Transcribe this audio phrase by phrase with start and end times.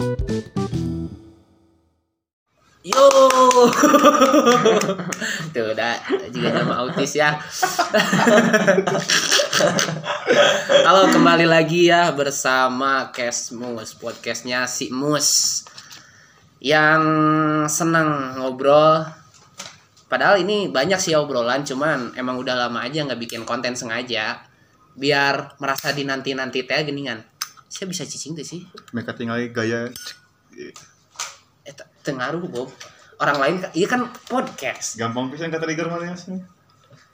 [0.00, 0.08] Yo,
[5.52, 5.94] tuh udah
[6.32, 7.36] juga nama autis ya.
[10.88, 15.68] Halo kembali lagi ya bersama Kesmus podcastnya si Mus
[16.64, 17.04] yang
[17.68, 19.04] senang ngobrol.
[20.08, 24.48] Padahal ini banyak sih obrolan, cuman emang udah lama aja nggak bikin konten sengaja
[24.96, 27.29] biar merasa dinanti nanti teh geningan.
[27.70, 28.66] Saya bisa cicing tuh sih.
[28.90, 29.86] Mereka tinggal gaya
[31.62, 32.68] Eh, te- tengaruh Bob.
[33.20, 34.96] Orang lain, iya kan podcast.
[34.98, 36.34] gampang pisan kata trigger mana sih?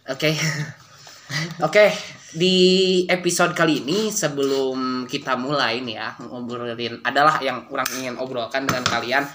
[0.09, 0.33] Oke.
[1.67, 1.91] Oke,
[2.31, 2.57] di
[3.11, 8.87] episode kali ini sebelum kita mulai nih ya ngobrolin adalah yang orang ingin obrolkan dengan
[8.87, 9.27] kalian.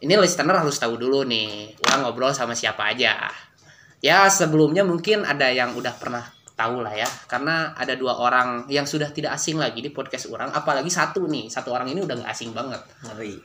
[0.00, 3.32] Ini listener harus tahu dulu nih, orang ngobrol sama siapa aja.
[4.04, 6.24] Ya, sebelumnya mungkin ada yang udah pernah
[6.60, 10.52] tahu lah ya, karena ada dua orang yang sudah tidak asing lagi di podcast orang,
[10.52, 12.84] apalagi satu nih, satu orang ini udah nggak asing banget.
[13.08, 13.40] Ngeri.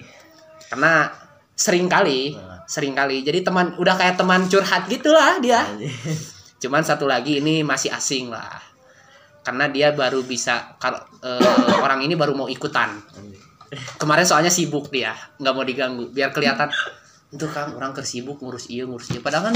[0.67, 1.07] Karena
[1.55, 2.35] sering kali,
[2.67, 3.23] sering kali.
[3.23, 5.63] Jadi teman udah kayak teman curhat gitulah dia.
[6.59, 8.59] Cuman satu lagi ini masih asing lah.
[9.45, 12.99] Karena dia baru bisa kar- eh, orang ini baru mau ikutan.
[13.95, 16.69] Kemarin soalnya sibuk dia, nggak mau diganggu biar kelihatan
[17.35, 19.19] itu kan orang tersibuk ngurus iya ngurus iya.
[19.19, 19.55] Padahal kan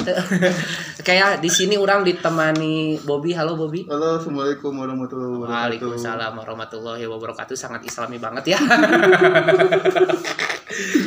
[1.07, 3.31] kayak di sini orang ditemani Bobby.
[3.31, 3.87] Halo Bobby.
[3.87, 5.63] Halo, assalamualaikum warahmatullahi wabarakatuh.
[5.63, 7.55] Waalaikumsalam warahmatullahi wabarakatuh.
[7.55, 8.59] Sangat islami banget ya.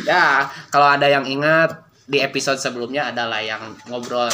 [0.03, 4.29] Ya kalau ada yang ingat di episode sebelumnya adalah yang ngobrol.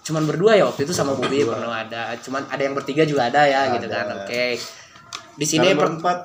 [0.00, 2.16] Cuman berdua ya waktu itu sama Bobby pernah ada.
[2.16, 4.06] Cuman ada yang bertiga juga ada ya gitu kan.
[4.06, 4.16] Ada.
[4.24, 4.46] oke.
[5.36, 6.18] Di sini berempat.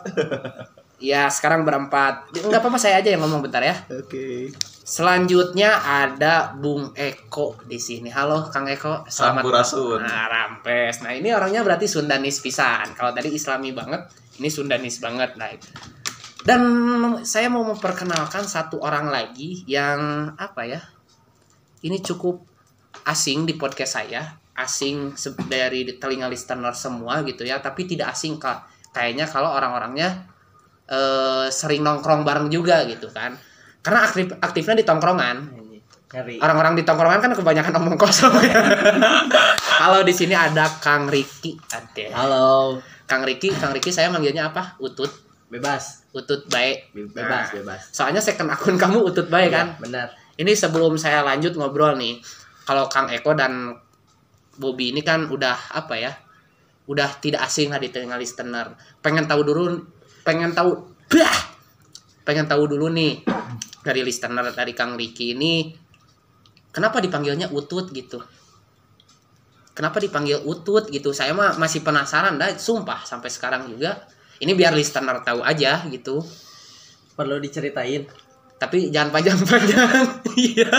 [1.01, 4.53] ya sekarang berempat nggak apa-apa saya aja yang ngomong bentar ya Oke.
[4.81, 8.11] Selanjutnya ada Bung Eko di sini.
[8.11, 10.03] Halo Kang Eko, selamat Sampurasun.
[10.03, 10.99] Nah, rampes.
[10.99, 12.91] Nah, ini orangnya berarti Sundanis pisan.
[12.91, 14.11] Kalau tadi Islami banget,
[14.43, 15.39] ini Sundanis banget.
[15.39, 15.47] Nah,
[16.43, 16.61] dan
[17.21, 20.81] saya mau memperkenalkan satu orang lagi yang apa ya?
[21.85, 22.41] Ini cukup
[23.05, 25.13] asing di podcast saya, asing
[25.45, 28.65] dari telinga listener semua gitu ya, tapi tidak asing kak.
[28.91, 30.25] Kayaknya kalau orang-orangnya
[30.89, 33.35] eh, sering nongkrong bareng juga gitu kan.
[33.81, 35.37] Karena aktif aktifnya di tongkrongan.
[36.43, 38.59] Orang-orang di tongkrongan kan kebanyakan omong kosong ya.
[39.79, 42.05] Kalau di sini ada Kang Riki, ada.
[42.11, 42.77] Halo.
[43.07, 44.75] Kang Riki, Kang Riki saya manggilnya apa?
[44.83, 45.07] Utut,
[45.51, 46.07] Bebas.
[46.15, 46.95] Utut baik.
[46.95, 47.81] Bebas, Nah, bebas.
[47.91, 49.75] Soalnya second akun kamu Utut baik kan?
[49.75, 50.07] Iya, Benar.
[50.39, 52.23] Ini sebelum saya lanjut ngobrol nih,
[52.63, 53.75] kalau Kang Eko dan
[54.55, 56.11] Bobby ini kan udah apa ya?
[56.87, 58.75] Udah tidak asing lah di telinga listener.
[59.03, 59.79] Pengen tahu dulu,
[60.21, 60.71] pengen tahu,
[61.09, 61.37] bah,
[62.25, 63.21] pengen tahu dulu nih
[63.81, 65.73] dari listener dari Kang Riki ini,
[66.69, 68.21] kenapa dipanggilnya Utut gitu?
[69.71, 71.15] Kenapa dipanggil Utut gitu?
[71.15, 74.03] Saya mah masih penasaran dah, sumpah sampai sekarang juga.
[74.41, 76.21] Ini biar listener tahu aja gitu.
[77.13, 78.05] Perlu diceritain.
[78.57, 79.89] Tapi jangan panjang-panjang.
[80.37, 80.71] Iya.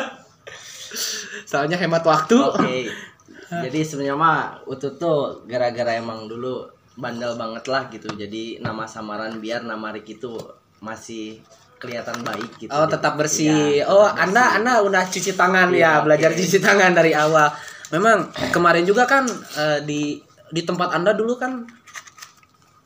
[1.48, 2.36] Soalnya hemat waktu.
[2.36, 2.88] Oke.
[3.68, 8.08] Jadi sebenarnya mah Utut tuh gara-gara emang dulu bandel banget lah gitu.
[8.10, 10.36] Jadi nama samaran biar nama Ricky tuh
[10.78, 11.40] masih
[11.76, 12.70] kelihatan baik gitu.
[12.70, 13.82] Oh, tetap bersih.
[13.82, 14.56] Iya, oh, tetap Anda bersih.
[14.56, 17.48] Anda udah cuci tangan Iya, ya, belajar cuci tangan dari awal.
[17.90, 18.18] Memang
[18.50, 19.26] kemarin juga kan
[19.56, 20.16] eh, di
[20.48, 21.64] di tempat Anda dulu kan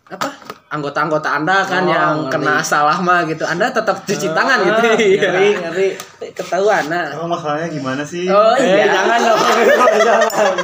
[0.06, 0.30] apa?
[0.66, 2.32] Anggota-anggota Anda kan Oh, yang ngeri.
[2.32, 3.42] kena salah mah gitu.
[3.42, 4.80] Anda tetap cuci tangan gitu.
[4.80, 5.30] Ah, Iya.
[5.30, 5.88] ngeri, ngeri.
[6.32, 6.84] Ketahuan.
[6.86, 7.06] Nah.
[7.12, 8.26] Emang masalahnya gimana sih?
[8.26, 8.90] Oh Eh, iya.
[8.92, 9.40] jangan dong.
[10.08, 10.54] jangan.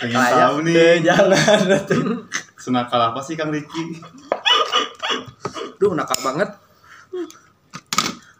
[0.00, 0.74] Pengen Kayak- tahu nih.
[0.74, 1.28] Eh, jangan.
[2.62, 3.98] Senakal apa sih Kang Riki?
[5.82, 6.46] Duh, nakal banget.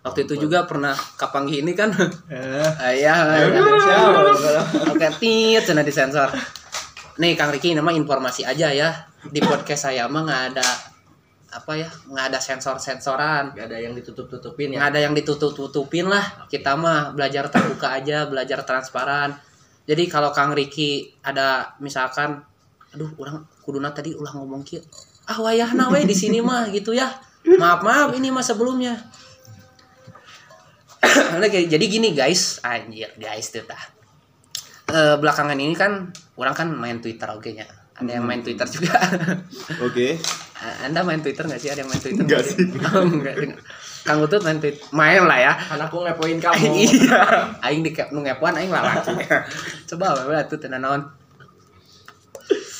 [0.02, 1.90] Waktu itu juga pernah kapanggi ini kan.
[2.30, 3.14] Ah, Iya,
[3.50, 3.98] iya.
[4.90, 6.30] Oke, tit, cina disensor.
[7.18, 8.90] Nih Kang Riki, nama informasi aja ya.
[9.26, 10.66] Di podcast saya mah nggak ada
[11.52, 13.52] apa ya, nggak ada sensor-sensoran.
[13.52, 14.90] Gak ada yang ditutup-tutupin Nggak ya.
[14.90, 16.46] ada yang ditutup-tutupin lah.
[16.48, 19.36] Kita mah belajar terbuka aja, belajar transparan.
[19.84, 22.40] Jadi kalau Kang Riki ada misalkan,
[22.94, 24.82] aduh, orang kuduna tadi ulah ngomong kieu.
[25.30, 27.08] Ah wayahna we di sini mah gitu ya.
[27.46, 28.94] Maaf maaf ini mah sebelumnya.
[31.02, 33.80] Nah, kayak- jadi gini guys, anjir guys tuh tah.
[34.92, 37.66] Eh, belakangan ini kan orang kan main Twitter oke nya.
[37.92, 38.98] Ada yang main Twitter juga.
[39.86, 40.16] Oke.
[40.82, 41.70] Anda main Twitter nggak sih?
[41.70, 42.24] Ada yang main Twitter?
[42.24, 42.64] Nggak sih.
[42.88, 43.36] Oh, enggak.
[44.02, 44.82] Kang Utut main Twitter.
[44.90, 45.52] Main lah ya.
[45.54, 46.72] Karena aku ngepoin kamu.
[46.88, 47.20] iya.
[47.62, 49.12] Aing di nu ngepoan aing lalaki.
[49.92, 51.04] Coba we atuh teu naon.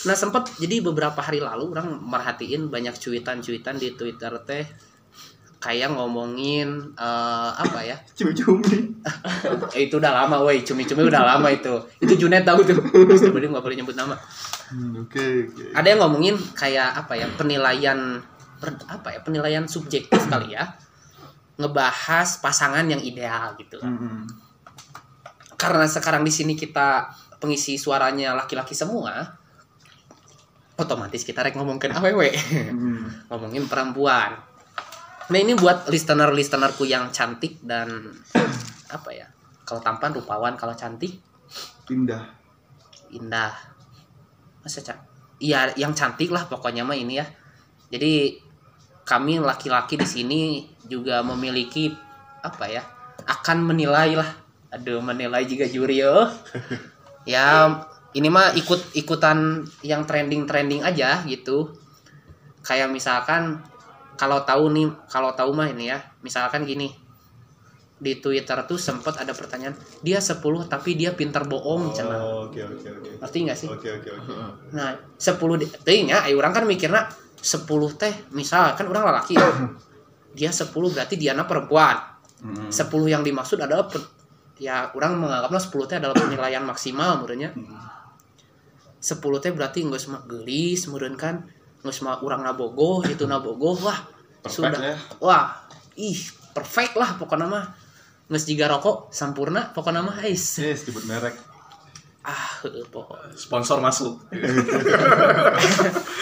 [0.03, 4.67] Nah, sempat jadi beberapa hari lalu orang merhatiin banyak cuitan-cuitan di Twitter teh
[5.63, 6.69] kayak ngomongin
[6.99, 7.95] eh, apa ya?
[8.19, 8.99] Cumi-cumi.
[9.87, 10.67] Itu udah lama, woi.
[10.67, 11.71] Cumi-cumi udah lama itu.
[12.03, 12.83] Itu Junet tahu tuh.
[13.15, 14.19] Sebenarnya nggak boleh nyebut nama.
[14.73, 15.65] Hmm, Oke, oke.
[15.77, 17.31] Ada yang ngomongin kayak apa ya?
[17.39, 18.19] Penilaian
[18.63, 20.71] ber- apa ya penilaian subjektif kali ya
[21.59, 23.91] ngebahas pasangan yang ideal gitu kan.
[23.93, 24.25] Mm-mm.
[25.59, 29.19] karena sekarang di sini kita pengisi suaranya laki-laki semua
[30.77, 32.99] otomatis kita rek ngomongin aww Mm-mm.
[33.31, 34.37] ngomongin perempuan.
[35.31, 37.89] Nah ini buat listener listenerku yang cantik dan
[38.97, 39.29] apa ya
[39.65, 41.17] kalau tampan rupawan kalau cantik
[41.89, 42.25] Indah.
[43.13, 43.53] indah.
[44.65, 44.99] Masa cak
[45.43, 47.27] iya yang cantik lah pokoknya mah ini ya.
[47.93, 48.41] Jadi
[49.03, 50.43] kami laki-laki di sini
[50.89, 51.93] juga memiliki
[52.43, 52.83] apa ya
[53.29, 54.31] akan menilai lah.
[54.73, 56.25] Aduh menilai juga juri yo.
[57.23, 57.71] Ya
[58.13, 61.73] ini mah ikut ikutan yang trending trending aja gitu
[62.61, 63.59] kayak misalkan
[64.21, 66.93] kalau tahu nih kalau tahu mah ini ya misalkan gini
[68.03, 72.89] di Twitter tuh sempat ada pertanyaan dia 10 tapi dia pintar bohong Oh, oke oke
[72.99, 73.11] oke.
[73.23, 74.33] ngerti nggak sih Oke oke oke.
[74.75, 77.07] Nah, 10 di teuing nya aya urang kan mikirna
[77.39, 77.63] 10
[77.95, 79.47] teh misal kan orang lelaki ya.
[80.39, 81.95] Dia 10 berarti diana perempuan.
[82.43, 82.75] Mm-mm.
[82.75, 83.87] 10 yang dimaksud adalah
[84.59, 87.55] ya orang menganggapnya 10 teh adalah penilaian maksimal menurutnya.
[89.03, 91.43] 10 teh berarti geus mah geulis meureun kan
[91.83, 93.99] geus mah urang nabogoh itu nabogoh wah
[94.41, 94.97] Perfect sudah ya.
[95.19, 95.45] wah
[95.95, 96.19] ih
[96.51, 97.65] perfect lah pokoknya mah
[98.27, 101.35] geus jiga rokok sampurna pokoknya mah ais Yes, disebut merek.
[102.23, 104.15] ah heueuh pokok Sponsor masuk.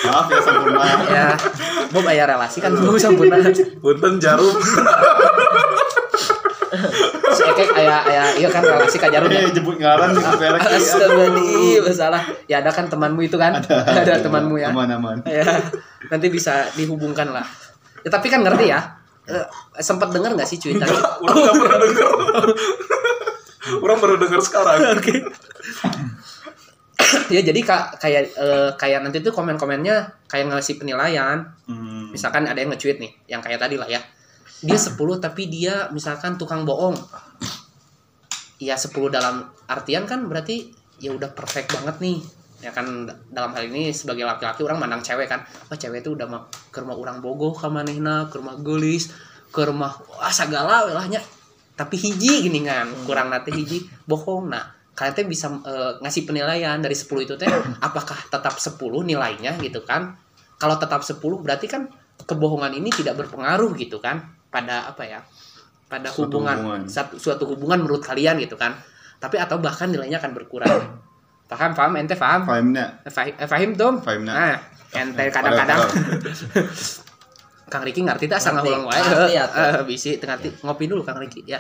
[0.00, 0.80] Maaf ya sempurna.
[1.06, 1.26] ya
[1.92, 3.36] Bob aya relasi kan Bob sampurna
[3.76, 4.56] Punten jarum.
[7.60, 9.40] si Ekek aya aya iya kan relasi ka jarum ya?
[9.40, 10.60] Eh, jemput ngaran disebut merek.
[10.62, 13.52] Astagfirullahaladzim masalah ya ada kan temanmu itu kan?
[13.60, 14.68] Ada, temanmu ya?
[14.70, 15.20] Aman-aman.
[15.28, 15.44] ya
[16.06, 17.44] nanti bisa dihubungkan lah.
[18.00, 18.80] Ya, tapi kan ngerti ya
[19.22, 19.46] Eh,
[19.78, 20.88] sempat dengar nggak sih cuitan
[21.22, 22.08] Orang nggak pernah denger.
[23.78, 24.78] Orang baru denger sekarang.
[27.30, 31.46] ya jadi ka- kayak eh, kayak nanti tuh komen-komennya kayak ngasih penilaian.
[31.64, 32.10] Hmm.
[32.10, 34.02] misalkan ada yang nge-tweet nih yang kayak tadi lah ya
[34.60, 36.96] dia 10 tapi dia misalkan tukang bohong.
[38.60, 40.68] Ya 10 dalam artian kan berarti
[41.00, 42.18] ya udah perfect banget nih.
[42.60, 45.40] Ya kan dalam hal ini sebagai laki-laki orang mandang cewek kan.
[45.72, 49.08] Wah cewek itu udah mah ke rumah orang bogoh ke manehna ke rumah gelis
[49.48, 51.24] ke rumah wah segala welahnya.
[51.72, 54.52] Tapi hiji gini kan kurang nanti hiji bohong.
[54.52, 57.48] Nah kalian teh bisa eh, ngasih penilaian dari 10 itu teh
[57.80, 58.76] apakah tetap 10
[59.08, 60.20] nilainya gitu kan?
[60.60, 61.88] Kalau tetap 10 berarti kan
[62.28, 65.20] kebohongan ini tidak berpengaruh gitu kan pada apa ya
[65.90, 66.82] pada Suatu hubungan, hubungan.
[66.86, 68.74] satu suatu hubungan menurut kalian gitu kan.
[69.18, 70.70] Tapi atau bahkan nilainya akan berkurang.
[71.50, 72.46] Paham paham ente paham?
[72.46, 73.02] Fahimnya.
[73.02, 74.32] Eh, Fahim, eh, Fahim dong Fahimna.
[74.32, 74.56] nah
[74.94, 75.82] ente kadang-kadang.
[77.70, 78.98] Kang Riki ngerti tak sangat ulang wae?
[79.30, 79.46] ya.
[79.78, 81.58] Eh, bisi tengah ngopi dulu Kang Riki ya.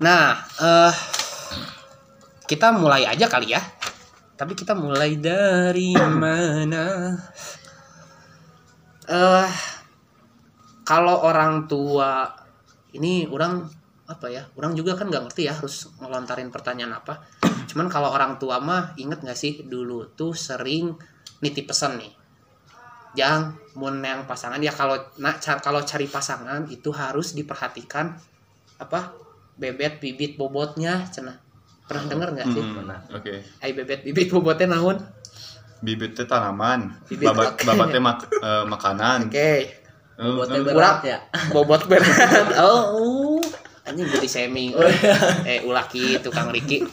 [0.00, 0.92] Nah eh
[2.48, 3.60] kita mulai aja kali ya.
[4.40, 5.92] Tapi kita mulai dari
[6.24, 7.12] mana?
[9.04, 9.48] Eh
[10.82, 12.28] kalau orang tua
[12.92, 13.64] ini orang
[14.06, 17.22] apa ya orang juga kan nggak ngerti ya harus ngelontarin pertanyaan apa
[17.70, 20.98] cuman kalau orang tua mah inget nggak sih dulu tuh sering
[21.38, 22.10] nitip pesan nih
[23.14, 28.14] yang mun yang pasangan ya kalau nak kalau cari pasangan itu harus diperhatikan
[28.78, 29.14] apa
[29.54, 31.38] bebet bibit bobotnya cenah
[31.86, 33.00] pernah denger nggak sih Hmm, Pernah.
[33.14, 33.34] Oke.
[33.62, 34.98] ai bebet bibit bobotnya naon
[35.80, 36.92] Bibit teh tanaman.
[37.08, 37.64] Bibit, Babat oke.
[37.72, 39.32] babat teh mak- eh, makanan.
[39.32, 39.79] oke Eh,
[40.20, 41.18] Bobotnya eh, berat ya.
[41.48, 42.46] bobot berat.
[42.60, 43.40] Oh
[43.90, 44.70] anjing body shaming
[45.42, 46.84] eh ulaki tukang Riki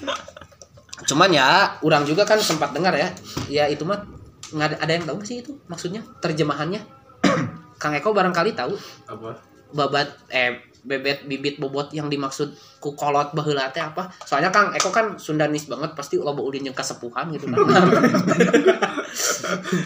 [1.05, 3.13] cuman ya orang juga kan sempat dengar ya.
[3.47, 4.01] Ya itu mah
[4.49, 6.01] nggak ada, yang tahu nggak sih itu maksudnya?
[6.19, 6.81] Terjemahannya?
[7.81, 8.73] Kang Eko barangkali tahu.
[9.05, 9.37] Apa?
[9.67, 14.87] babat eh bebet bibit bobot yang dimaksud ku kolot baheula teh apa soalnya Kang Eko
[14.87, 17.59] kan Sundanis banget pasti loba udin jeung kasepuhan gitu kan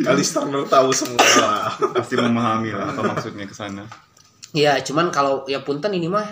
[0.06, 1.18] Kalister tahu semua.
[1.96, 3.84] pasti memahami lah apa maksudnya ke sana.
[4.52, 6.28] ya cuman kalau ya punten ini mah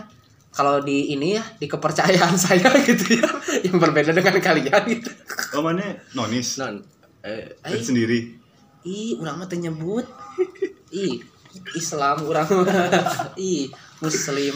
[0.52, 3.30] kalau di ini ya di kepercayaan saya gitu ya
[3.64, 5.10] yang berbeda dengan kalian gitu
[5.56, 6.62] Oh, mana nonis?
[6.62, 6.78] Non.
[7.26, 8.20] Eh, Dari sendiri.
[8.86, 10.06] ih urang mah nyebut
[10.92, 11.20] ih
[11.76, 12.48] Islam urang
[13.36, 13.68] ih
[14.03, 14.56] muslim.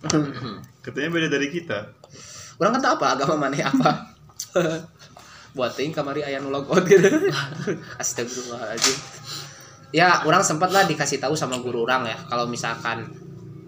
[0.84, 1.92] Katanya beda dari kita.
[2.60, 3.06] orang kan tahu apa?
[3.16, 3.90] Agama mana apa?
[5.56, 7.08] Buat ting kamari aya nu logout gitu.
[8.02, 8.96] Astagfirullahaladzim.
[9.90, 12.16] Ya orang sempat lah dikasih tahu sama guru orang ya.
[12.30, 13.10] Kalau misalkan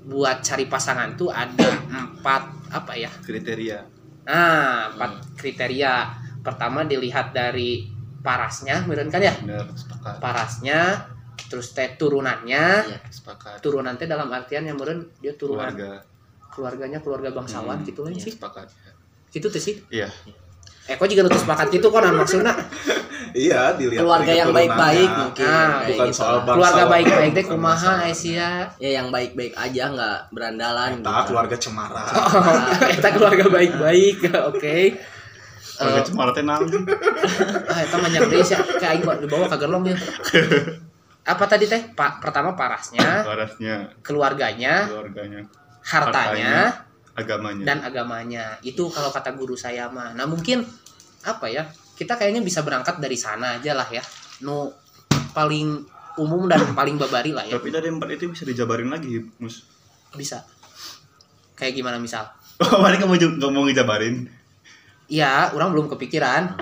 [0.07, 3.11] buat cari pasangan tuh ada empat apa ya?
[3.11, 3.83] Kriteria.
[4.23, 6.23] nah empat kriteria.
[6.47, 7.91] Pertama dilihat dari
[8.23, 9.35] parasnya kan ya?
[9.43, 10.15] Benar, sepakat.
[10.23, 11.11] parasnya
[11.53, 12.99] terus teh turunannya Iya.
[13.07, 13.61] Sepakat.
[13.61, 16.01] turunan teh dalam artian yang meureun dia turunan Keluarga.
[16.49, 18.67] keluarganya keluarga bangsawan Hmm, gitu lah iya, sih Sepakat.
[19.31, 20.09] gitu tuh sih Iya.
[20.85, 22.57] Eko juga nutus sepakat itu kan maksudnya
[23.35, 26.43] Iya, dilihat keluarga yang baik-baik mungkin Ah, kayak bukan gitu soal lah.
[26.43, 26.53] bangsa.
[26.55, 28.05] keluarga baik-baik deh kumaha masalah.
[28.05, 31.27] Aisyah ya yang baik-baik aja nggak berandalan Eta gitu.
[31.27, 32.05] keluarga cemara.
[32.93, 34.17] kita keluarga baik-baik
[34.51, 34.77] oke
[35.73, 36.69] Keluarga Eh, cemara teh naon?
[37.65, 39.97] ah itu banyak deh sih kayak aing dibawa ke gerlong ya
[41.23, 41.95] apa tadi teh?
[41.95, 45.41] Pak pertama parasnya Warasnya, keluarganya keluarganya,
[45.87, 46.55] hartanya
[47.15, 47.65] agamanya.
[47.65, 48.45] dan agamanya.
[48.67, 50.17] Itu kalau kata guru saya mah.
[50.19, 50.67] Nah mungkin
[51.23, 51.63] apa ya
[51.95, 54.03] kita kayaknya bisa berangkat dari sana aja lah ya.
[54.43, 54.75] Nu
[55.31, 55.87] paling
[56.19, 57.57] umum dan paling babari lah ya.
[57.57, 59.65] Tapi dari empat itu bisa dijabarin lagi, Mus.
[60.13, 60.45] bisa.
[61.57, 62.27] Kayak gimana misal?
[62.63, 64.23] Oh, kamu nggak mau ngejabarin.
[65.11, 66.55] Iya, orang belum kepikiran.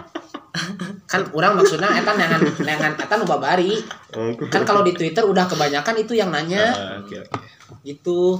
[1.10, 3.74] kan orang maksudnya eta neangan neangan eta nu babari.
[4.14, 7.02] Oh, Kan kalau di Twitter udah kebanyakan itu yang nanya Ah,
[7.82, 8.38] gitu.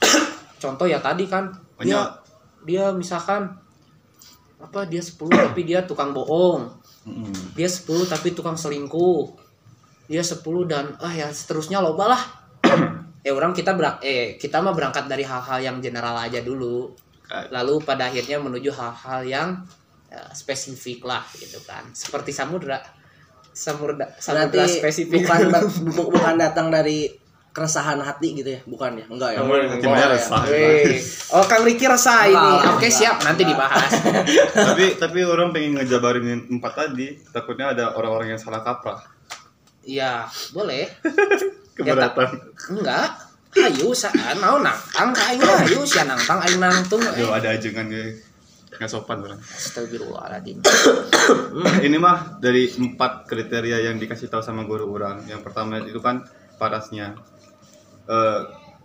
[0.62, 2.08] Contoh ya tadi kan dia Banyak.
[2.64, 3.44] dia misalkan
[4.58, 6.66] apa dia 10 tapi dia tukang bohong.
[7.54, 9.36] Dia 10 tapi tukang selingkuh.
[10.08, 12.22] Dia 10 dan ah ya seterusnya loba lah.
[13.22, 16.90] ya orang kita berak eh kita mah berangkat dari hal-hal yang general aja dulu.
[17.28, 19.48] Lalu pada akhirnya menuju hal-hal yang
[20.08, 21.84] ya, spesifik lah gitu kan.
[21.92, 22.80] Seperti samudra.
[23.52, 25.24] Samudra samudra berarti spesifik.
[25.26, 25.40] bukan
[25.96, 27.10] bu- bukan datang dari
[27.50, 28.60] keresahan hati gitu ya?
[28.62, 29.06] Bukan ya?
[29.10, 29.38] Enggak ya?
[29.42, 30.08] Kamu Enggak hatinya ya.
[30.14, 30.42] resah.
[31.34, 32.38] Oh kang Riki resah ini.
[32.38, 33.16] Enggak, oke enggak, siap.
[33.26, 33.58] Nanti enggak.
[33.58, 33.92] dibahas.
[34.70, 37.18] Tapi tapi orang pengen ngejabarin empat tadi.
[37.34, 39.02] Takutnya ada orang-orang yang salah kaprah.
[39.82, 40.86] Iya boleh.
[41.76, 42.28] Keberatan.
[42.78, 43.10] Enggak.
[43.58, 44.38] Ayo saan.
[44.38, 47.02] Mau nangtang aing ayo sia nangtang aing nangtung.
[47.18, 48.06] Yo ada ajengan ya
[48.78, 49.40] nggak sopan orang.
[49.42, 50.62] Astagfirullahaladzim.
[51.86, 55.26] Ini mah dari empat kriteria yang dikasih tahu sama guru orang.
[55.26, 56.22] Yang pertama itu kan
[56.56, 57.18] parasnya.
[58.06, 58.40] Eh,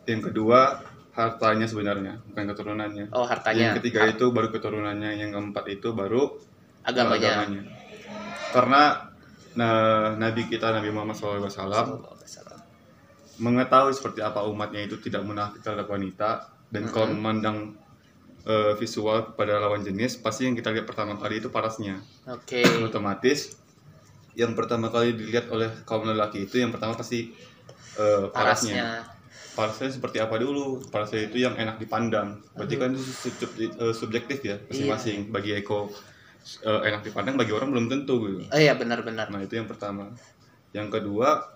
[0.10, 0.82] yang kedua
[1.14, 3.06] hartanya sebenarnya bukan keturunannya.
[3.14, 5.22] Oh yang hartanya ketiga itu baru keturunannya.
[5.22, 6.42] Yang keempat itu baru
[6.84, 7.64] agamanya.
[8.54, 9.10] karena
[9.56, 12.04] nah, nabi kita Nabi Muhammad SAW
[13.42, 17.74] mengetahui seperti apa umatnya itu tidak munafik terhadap wanita dan kalau memandang
[18.44, 22.04] eh, visual pada lawan jenis pasti yang kita lihat pertama kali itu parasnya.
[22.28, 22.64] Oke.
[22.84, 23.56] Otomatis
[24.34, 27.32] yang pertama kali dilihat oleh kaum lelaki itu yang pertama pasti
[28.00, 28.34] eh, parasnya.
[28.34, 28.88] Parasnya.
[29.54, 30.82] Parasnya seperti apa dulu?
[30.90, 32.42] Parasnya itu yang enak dipandang.
[32.58, 35.30] Berarti kan itu sub- eh, subjektif ya masing-masing.
[35.30, 35.94] Bagi Eko
[36.66, 38.42] eh, enak dipandang bagi orang belum tentu gitu.
[38.50, 39.30] Oh iya benar-benar.
[39.30, 40.10] Nah itu yang pertama.
[40.74, 41.54] Yang kedua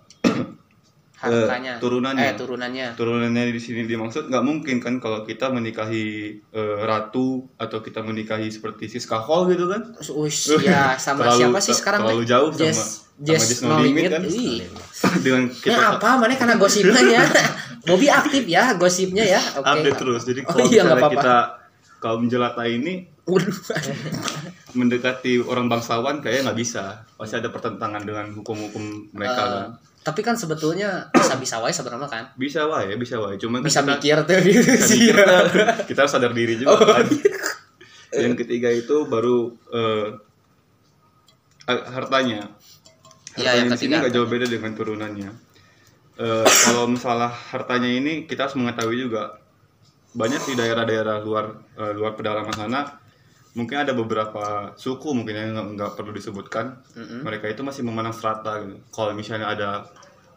[1.18, 2.24] hartanya turunannya.
[2.24, 6.06] eh turunannya turunannya di sini dimaksud nggak mungkin kan kalau kita menikahi
[6.46, 11.60] eh, ratu atau kita menikahi seperti Siska Hall gitu kan Ush, ya sama Terlalu- siapa
[11.60, 14.22] sih sekarang terlalu jauh sama- Jess, sama Jess No No Limit Limit kan?
[15.26, 17.24] Dengan Ya kita apa mana karena gosipnya ya.
[17.88, 19.42] Bobby aktif ya gosipnya ya.
[19.56, 19.66] Oke.
[19.66, 21.16] update terus jadi Oh kalau iya, nggak misalnya apa-apa.
[21.16, 21.36] kita
[21.98, 22.94] kaum jelata ini
[24.72, 29.66] mendekati orang bangsawan kayaknya nggak bisa pasti ada pertentangan dengan hukum-hukum mereka Eh, kan
[30.08, 32.24] Tapi kan sebetulnya bisa bisa wae sebenarnya kan.
[32.34, 35.00] bisa wae bisa wae cuman kan Bisa kita- mikir tuh gitu bisa sih.
[35.04, 35.46] mikir kan.
[35.84, 37.04] kita harus sadar diri juga Oh, kan
[38.16, 40.08] yang ketiga itu baru eh,
[41.66, 42.48] ha- hartanya
[43.36, 45.30] Iya, hartanya yang di sini ketiga nggak jauh beda dengan turunannya
[46.18, 49.38] Eh, kalau misalnya hartanya ini kita harus mengetahui juga
[50.12, 51.46] banyak di daerah-daerah luar
[51.76, 52.82] eh, luar pedalaman sana
[53.58, 57.26] mungkin ada beberapa suku mungkin yang nggak- perlu disebutkan Mm-mm.
[57.26, 58.78] mereka itu masih memandang strata gitu.
[58.88, 59.82] Kalau misalnya ada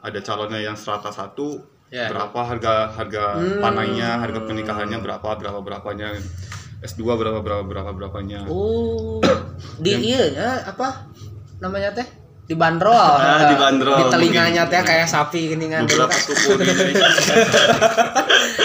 [0.00, 2.08] ada calonnya yang strata satu, Ya.
[2.08, 3.60] berapa harga harga Hmm.
[3.60, 6.16] panainya, harga pernikahannya berapa berapa berapanya,
[6.80, 8.46] S2 berapa berapa berapa berapanya.
[8.46, 9.20] Oh,
[9.78, 11.10] di iya ya apa
[11.58, 12.08] namanya teh?
[12.46, 12.90] Dibanderol.
[12.96, 15.84] Ah, dibanderol, Di telinganya teh kayak sapi gini kan.
[15.84, 17.06] Beberapa suku di Indonesia.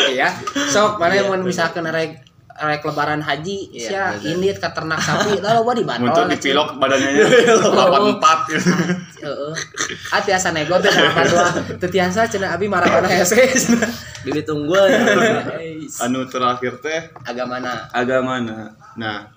[0.07, 0.29] Iya.
[0.69, 1.50] Sok mana yang Iya, mau bener.
[1.50, 2.12] misalkan rek
[2.57, 4.31] rek lebaran haji Iya, sia bener.
[4.31, 6.07] ini ke ternak sapi lalu gua dibanderol.
[6.07, 7.09] Muncul di pilok badannya
[7.59, 8.69] 84 gitu.
[9.21, 9.53] Heeh.
[10.09, 11.45] Ah tiasa nego teh nah dua
[11.75, 13.91] teu tiasa cenah abi marah kana hese cenah.
[14.24, 14.88] Bibi tungguan
[16.03, 17.91] Anu terakhir teh Agamana.
[17.91, 18.71] agamana.
[18.95, 19.27] Nah,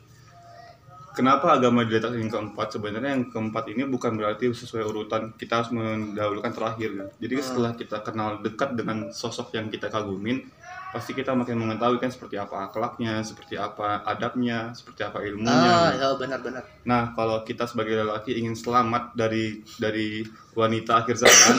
[1.11, 2.71] kenapa agama diletakkan yang keempat?
[2.71, 6.91] Sebenarnya yang keempat ini bukan berarti sesuai urutan kita harus mendahulukan terakhir.
[6.95, 7.09] kan.
[7.19, 10.47] Jadi setelah kita kenal dekat dengan sosok yang kita kagumin,
[10.89, 15.53] pasti kita makin mengetahui kan seperti apa akhlaknya, seperti apa adabnya, seperti apa ilmunya.
[15.53, 16.05] Ah, gitu.
[16.05, 16.65] oh benar-benar.
[16.83, 21.57] Nah, kalau kita sebagai lelaki ingin selamat dari dari wanita akhir zaman,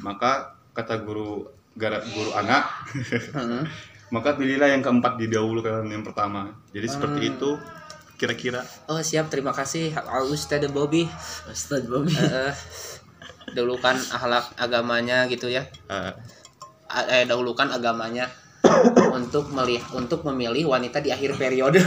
[0.00, 2.62] maka kata guru gara guru anak,
[3.34, 3.62] Heeh.
[4.14, 6.54] maka pilihlah yang keempat didahulukan yang pertama.
[6.70, 7.32] Jadi seperti Hmm.
[7.32, 7.50] itu
[8.16, 8.60] kira-kira.
[8.86, 9.90] Oh siap terima kasih
[10.28, 11.08] Ustaz Bobby.
[11.46, 12.52] Ustaz Bobby Eh,
[13.50, 15.66] dahulukan akhlak agamanya gitu ya.
[15.88, 16.12] eh,
[16.86, 18.30] A- Eh dahulukan agamanya.
[19.10, 21.80] Untuk melihat untuk memilih wanita di akhir periode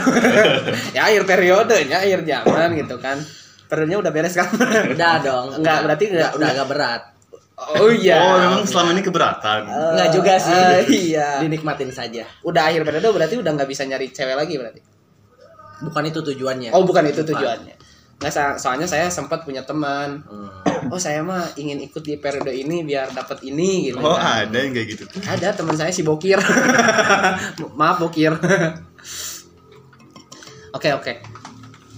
[0.96, 3.22] ya akhir periodenya akhir zaman gitu kan
[3.66, 4.50] periodenya udah beres kan
[4.88, 5.48] Udah dong.
[5.58, 7.02] Enggak, berarti enggak- udah, agak berat.
[7.78, 9.60] oh iya Oh, memang selama ini keberatan.
[9.66, 10.54] Enggak juga sih.
[10.54, 11.42] Eh, iya.
[11.42, 12.26] Dinikmatin saja.
[12.42, 14.82] Udah akhir periode berarti udah nggak bisa nyari cewek lagi berarti.
[15.82, 16.70] Bukan itu tujuannya.
[16.70, 17.76] Oh, bukan itu tujuannya.
[18.24, 20.24] Nggak, soalnya saya sempat punya teman.
[20.24, 20.88] Hmm.
[20.88, 24.00] Oh, saya mah ingin ikut di periode ini biar dapat ini gitu.
[24.00, 24.48] Oh, kan.
[24.48, 25.04] ada yang kayak gitu.
[25.22, 26.40] Ada teman saya si Bokir.
[27.80, 28.32] Maaf Bokir.
[30.74, 31.14] Oke, oke.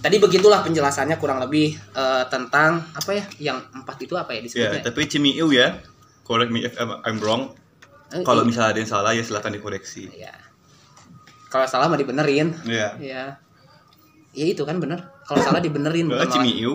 [0.01, 3.23] Tadi begitulah penjelasannya kurang lebih eh, tentang apa ya?
[3.39, 4.81] Yang empat itu apa ya Ya, disebutnya?
[4.83, 5.79] tapi Cimiu ya.
[6.21, 7.55] Correct me if I'm wrong.
[8.11, 10.11] Eh, Kalau i- misalnya ada yang salah ya silahkan dikoreksi.
[10.11, 10.35] ya.
[11.47, 12.51] Kalau salah mah dibenerin.
[12.67, 12.99] Ya.
[12.99, 13.23] Ya.
[14.31, 15.07] Ya itu kan bener.
[15.25, 16.73] Kalau salah dibenerin Kalau Cimiu,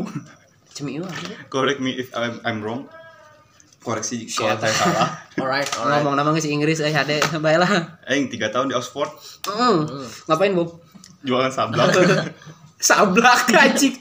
[1.03, 1.35] apa sih?
[1.51, 2.87] correct me if I'm I'm wrong.
[3.81, 5.09] Koreksi kalau saya salah.
[5.41, 6.05] Alright, alright.
[6.05, 7.97] Ngomong nama si Inggris eh ada baiklah.
[8.05, 9.09] Eh, tiga tahun di Oxford
[9.49, 9.89] Mm.
[10.29, 10.69] Ngapain, Bu?
[11.25, 11.93] jualan sablak.
[12.81, 13.93] Sablak anjing.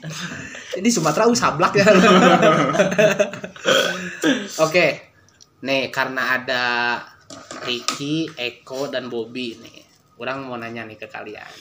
[0.79, 1.83] Di Sumatera uh, sablak ya.
[4.65, 5.11] Oke.
[5.67, 6.63] Nih, karena ada
[7.67, 9.83] Ricky, Eko dan Bobby nih.
[10.15, 11.51] Orang mau nanya nih ke kalian.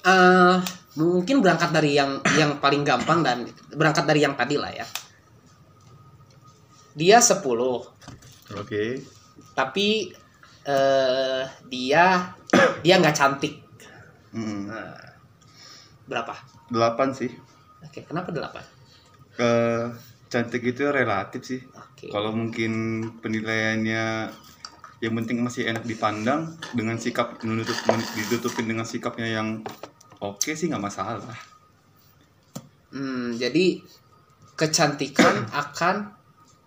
[0.00, 0.56] eh
[0.98, 4.86] mungkin berangkat dari yang yang paling gampang dan berangkat dari yang tadi lah ya.
[6.98, 7.38] Dia 10,
[8.58, 8.98] Oke.
[9.54, 10.10] tapi
[10.66, 12.34] eh dia
[12.82, 13.62] dia nggak cantik.
[14.34, 14.94] Mm, Nah,
[16.06, 16.34] berapa?
[16.70, 17.30] Delapan sih.
[17.82, 18.62] Oke, kenapa delapan?
[19.34, 19.50] Ke
[20.30, 21.60] cantik itu relatif sih.
[21.70, 22.10] Oke.
[22.10, 22.72] Kalau mungkin
[23.22, 24.30] penilaiannya
[25.00, 29.64] yang penting masih enak dipandang dengan sikap menutup men- ditutupin dengan sikapnya yang
[30.20, 31.36] oke sih nggak masalah.
[32.90, 33.80] Hmm, jadi
[34.54, 36.12] kecantikan akan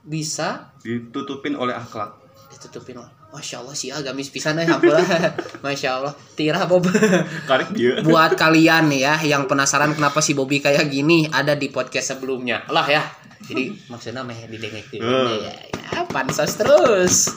[0.04, 2.20] bisa Ditutupin oleh akhlak.
[2.52, 3.02] ditutupin.
[3.34, 4.94] Masya Allah sih agamis pisan ampun.
[5.66, 6.14] Masya Allah.
[6.38, 6.86] Tira Bob.
[7.50, 7.98] Karek dia.
[8.06, 12.62] Buat kalian ya yang penasaran kenapa si Bobby kayak gini ada di podcast sebelumnya.
[12.70, 13.02] Lah ya.
[13.44, 15.42] Jadi maksudnya meh didengek dulu.
[15.42, 15.50] Eh.
[15.50, 17.34] Ya, ya, pansos terus.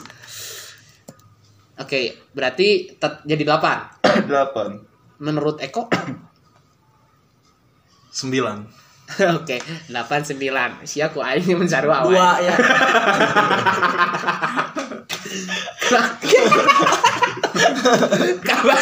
[1.77, 2.93] Oke, berarti
[3.25, 4.25] jadi 8.
[4.29, 4.69] Delapan.
[5.17, 5.89] Menurut Eko
[8.13, 8.57] Sembilan.
[9.39, 10.83] Oke, 89.
[10.83, 12.11] Sia ku aing mencaru awal.
[12.11, 12.55] Dua ya.
[18.43, 18.79] Kabar.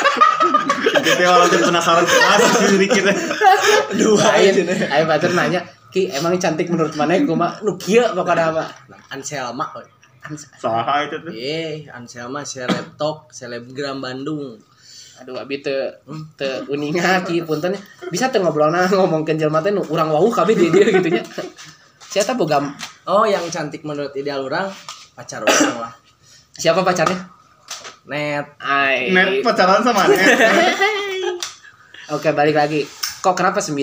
[1.05, 3.03] Kita orang yang penasaran sih sedikit.
[3.93, 4.61] Dua aja.
[4.65, 5.61] aing batur nanya,
[5.93, 8.63] "Ki, emang cantik menurut mana kumaha?" Nu kieu pokoknya apa?
[9.13, 9.69] Anselma.
[9.77, 9.85] woy.
[10.57, 11.31] Saha itu tuh.
[11.37, 14.57] Eh, Anselma seleb tok, selebgram Bandung.
[15.15, 15.95] Aduh, abi teu
[16.35, 17.71] teu uninga ki punten
[18.11, 21.23] bisa teu ngobrolna ngomongkeun jelema teh nu urang wauh kabeh di dia gitu nya.
[22.05, 22.59] Siapa boga
[23.05, 24.67] Oh, yang cantik menurut ideal orang
[25.13, 25.93] pacar orang lah.
[26.51, 27.15] siapa pacarnya?
[28.05, 28.47] Net.
[28.57, 29.11] Ai.
[29.11, 30.19] Net pacaran sama net.
[32.15, 32.81] Oke, balik lagi.
[33.19, 33.81] Kok kenapa 9?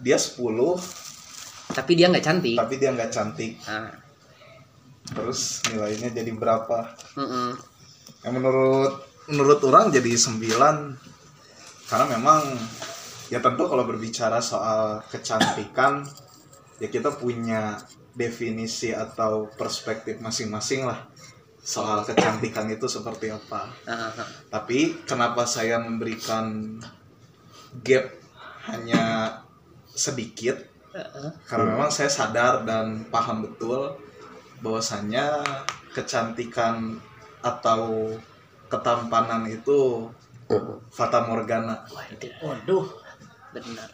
[0.00, 0.76] Dia sepuluh,
[1.66, 2.54] Tapi dia nggak cantik.
[2.54, 3.56] tapi dia nggak cantik.
[3.64, 3.88] Nah,
[5.12, 6.96] Terus nilainya jadi berapa?
[7.18, 7.48] mm-mm.
[8.24, 10.96] Ya menurut menurut orang jadi sembilan
[11.88, 12.40] karena memang
[13.28, 16.04] ya tentu kalau berbicara soal kecantikan
[16.80, 17.76] ya kita punya
[18.14, 21.08] definisi atau perspektif masing-masing lah
[21.64, 23.72] soal kecantikan itu seperti apa.
[23.88, 24.12] Ah.
[24.52, 26.76] Tapi kenapa saya memberikan
[27.80, 28.12] gap
[28.68, 29.32] hanya
[29.88, 30.60] sedikit?
[30.92, 31.28] Heeh.
[31.48, 33.96] Karena memang saya sadar dan paham betul
[34.64, 35.44] bahwasannya
[35.92, 36.96] kecantikan
[37.44, 38.08] atau
[38.72, 40.08] ketampanan itu
[40.88, 41.84] fata morgana.
[42.40, 42.88] Waduh.
[43.52, 43.88] Benar.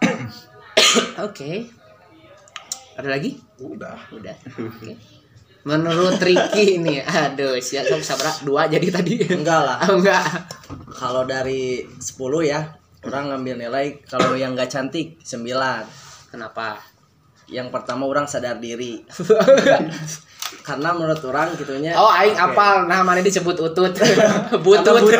[1.28, 1.68] Oke.
[2.96, 3.36] Ada lagi?
[3.60, 4.00] Udah.
[4.10, 4.36] Udah.
[4.56, 4.96] Oke.
[5.60, 9.20] Menurut Ricky ini, aduh, siap sabar dua jadi tadi.
[9.28, 9.78] Enggak lah.
[9.92, 10.24] Oh, enggak.
[10.96, 12.16] Kalau dari 10
[12.48, 12.64] ya,
[13.04, 16.32] orang ngambil nilai kalau yang nggak cantik 9.
[16.32, 16.89] Kenapa?
[17.50, 19.02] Yang pertama orang sadar diri.
[20.66, 22.54] Karena menurut orang gitunya Oh, aing Oke.
[22.54, 23.94] apal nah mana disebut utut.
[24.64, 25.02] Butut.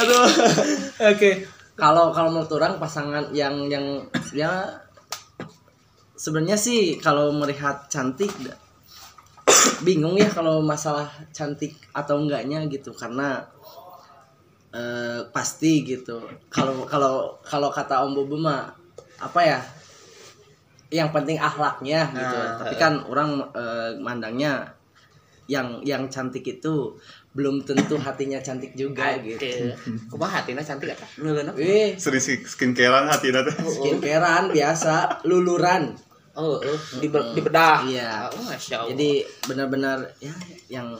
[0.00, 0.26] Aduh.
[1.10, 1.46] Oke.
[1.78, 4.04] Kalau kalau menurut orang pasangan yang yang
[4.36, 4.68] ya
[6.20, 8.28] sebenarnya sih kalau melihat cantik
[9.80, 13.48] bingung ya kalau masalah cantik atau enggaknya gitu karena
[14.70, 16.18] eh, pasti gitu.
[16.48, 18.70] Kalau kalau kalau kata Om Bobo mah
[19.18, 19.60] apa ya?
[20.90, 22.36] Yang penting akhlaknya gitu.
[22.38, 24.66] Nah, Tapi kan orang eh, mandangnya
[25.50, 26.94] yang yang cantik itu
[27.34, 29.74] belum tentu hatinya cantik juga gitu Aduh.
[30.10, 31.06] Kumaha hatina cantik eta?
[31.22, 31.54] Neuleuna.
[31.58, 35.94] eh sering si skincarean hati nanti skincarean biasa luluran
[36.30, 36.78] Oh, oh.
[37.02, 37.82] Di, di bedah.
[37.90, 38.30] Iya.
[38.30, 38.88] Oh, Masya Allah.
[38.94, 40.30] jadi benar-benar ya
[40.70, 40.94] yang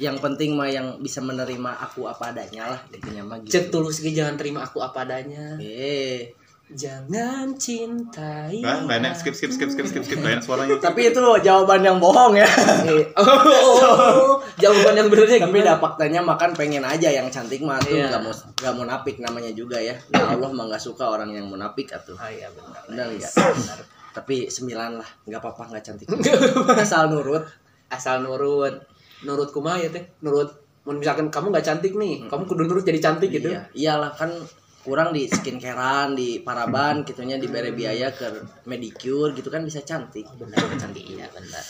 [0.00, 3.52] yang penting mah yang bisa menerima aku apa adanya lah intinya mah gitu.
[3.52, 5.54] Cek tulus ge jangan terima aku apa adanya.
[5.56, 6.32] eh.
[6.70, 8.62] Jangan cintai.
[8.62, 9.12] nah enak.
[9.12, 10.16] skip skip skip skip skip skip.
[10.16, 10.78] Enak suaranya.
[10.78, 12.46] Tapi itu jawaban yang bohong ya.
[12.86, 17.90] Eh, Oh, jawaban yang benernya tapi dah faktanya makan pengen aja yang cantik mah tuh
[17.92, 18.06] Iya.
[18.08, 19.98] nggak mau nggak munafik namanya juga ya.
[20.14, 22.14] Nah, Allah mah nggak suka orang yang munafik atuh.
[22.14, 22.80] Oh iya benar.
[22.86, 23.78] benar nggak Benar.
[24.10, 26.06] tapi sembilan lah nggak apa-apa nggak cantik.
[26.86, 27.50] Asal nurut.
[27.90, 28.78] Asal nurut.
[29.26, 30.04] Nurut kumaha ya teh?
[30.24, 33.52] Nurut mun misalkan kamu nggak cantik nih, kamu kudu nurut jadi cantik gitu.
[33.52, 34.32] iya iyalah kan
[34.80, 38.32] kurang di skincarean di paraban gitunya diberi biaya ke
[38.64, 41.64] medicure gitu kan bisa cantik Benar cantik iya benar.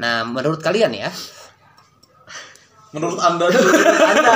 [0.00, 1.12] Nah, menurut kalian ya,
[2.96, 3.64] menurut anda tuh
[4.00, 4.32] anda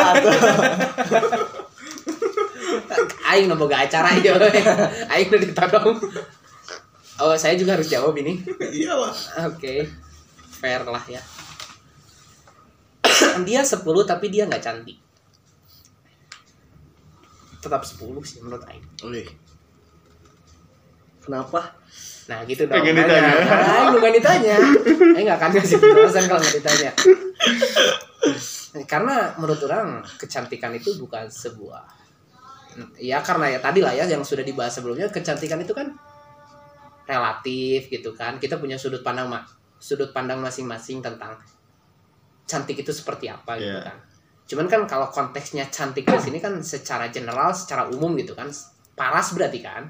[3.33, 4.37] aing nu boga acara aja.
[5.17, 5.97] aing udah ditodong.
[7.21, 8.41] Oh, saya juga harus jawab ini.
[8.81, 9.13] iyalah
[9.49, 9.89] Oke.
[10.61, 11.21] Fair lah ya.
[13.47, 14.99] Dia 10 tapi dia nggak cantik.
[17.61, 18.85] Tetap 10 sih menurut aing.
[19.07, 19.29] Wih.
[21.21, 21.77] kenapa
[22.31, 22.79] Nah gitu dong.
[22.79, 23.33] Pengen ditanya.
[23.43, 24.57] Nah, Aing bukan ditanya.
[25.19, 26.91] Aing nggak akan ngasih penjelasan kalau nggak ditanya.
[28.87, 32.01] Karena menurut orang kecantikan itu bukan sebuah
[33.03, 35.91] ya karena ya tadi lah ya yang sudah dibahas sebelumnya kecantikan itu kan
[37.05, 39.27] relatif gitu kan kita punya sudut pandang
[39.83, 41.35] sudut pandang masing-masing tentang
[42.51, 43.87] cantik itu seperti apa gitu Iya.
[43.87, 43.97] kan.
[44.51, 48.51] Cuman kan kalau konteksnya cantik di sini kan secara general secara umum gitu kan
[48.99, 49.87] paras berarti kan.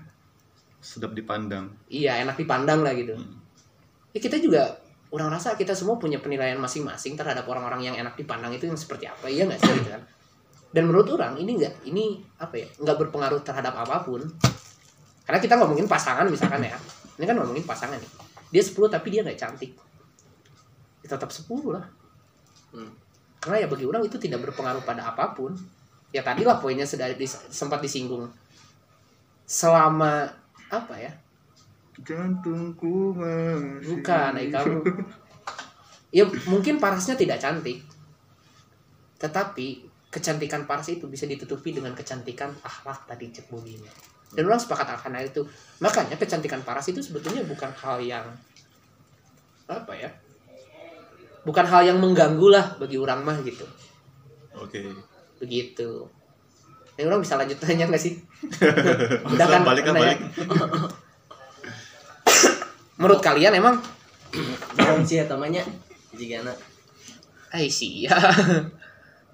[0.85, 1.73] Sedap dipandang.
[1.89, 3.17] Iya enak dipandang lah gitu.
[4.13, 4.77] Ya kita juga
[5.09, 9.09] orang rasa kita semua punya penilaian masing-masing terhadap orang-orang yang enak dipandang itu yang seperti
[9.09, 10.03] apa iya nggak sih gitu kan?
[10.71, 14.21] Dan menurut orang ini nggak ini apa ya nggak berpengaruh terhadap apa pun.
[15.25, 16.77] Karena kita ngomongin pasangan misalkan ya.
[17.17, 18.13] Ini kan ngomongin pasangan nih.
[18.53, 19.73] Dia 10 tapi dia nggak cantik.
[21.01, 22.00] Ya tetap 10 lah
[22.71, 22.93] Hmm.
[23.43, 25.59] karena ya bagi orang itu tidak berpengaruh pada apa pun
[26.15, 28.31] ya tadi lah poinnya sudah dis- sempat disinggung
[29.47, 30.31] selama
[30.71, 31.11] apa ya
[32.05, 34.81] jantungku masih Bukan, kamu.
[36.11, 37.87] Ya mungkin parasnya tidak cantik.
[39.21, 43.91] Tetapi kecantikan paras itu bisa ditutupi dengan kecantikan akhlak tadi cek boginya.
[44.35, 45.47] Dan orang sepakat akan hal itu.
[45.79, 48.27] Makanya kecantikan paras itu sebetulnya bukan hal yang
[49.71, 50.11] apa ya?
[51.47, 53.65] Bukan hal yang mengganggu lah bagi orang mah gitu.
[54.57, 54.81] oke
[55.41, 56.05] Begitu.
[57.01, 58.21] Ini orang bisa lanjut tanya nggak sih?
[59.33, 60.21] Udah kan balik kan balik
[63.01, 63.81] Menurut kalian emang
[64.77, 65.65] Jangan sih ya tamanya
[66.13, 66.57] jika anak
[67.57, 68.13] Ai sih ya.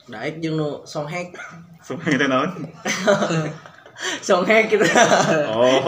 [0.06, 1.34] Daik jeung nu songhek
[1.86, 2.50] semua kita naon
[4.18, 4.84] songhek gitu
[5.48, 5.80] oh